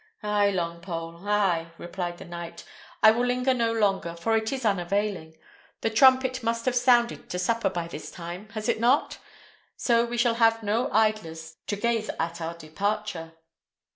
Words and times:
"Ay, 0.23 0.51
Longpole, 0.51 1.23
ay!" 1.27 1.67
replied 1.77 2.17
the 2.17 2.25
knight; 2.25 2.63
"I 3.03 3.11
will 3.11 3.23
linger 3.23 3.53
no 3.53 3.71
longer, 3.71 4.15
for 4.15 4.35
it 4.35 4.51
is 4.51 4.65
unavailing. 4.65 5.37
The 5.81 5.91
trumpet 5.91 6.41
must 6.41 6.65
have 6.65 6.75
sounded 6.75 7.29
to 7.29 7.37
supper 7.37 7.69
by 7.69 7.87
this 7.87 8.09
time; 8.09 8.49
has 8.55 8.67
it 8.67 8.79
not? 8.79 9.19
So 9.77 10.03
we 10.03 10.17
shall 10.17 10.33
have 10.41 10.63
no 10.63 10.89
idlers 10.91 11.57
to 11.67 11.75
gaze 11.75 12.09
at 12.17 12.41
our 12.41 12.57
departure." 12.57 13.33